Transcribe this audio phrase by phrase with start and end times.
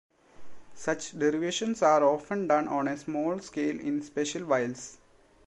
[0.73, 4.97] Such derivatizations are often done on a small scale in special vials.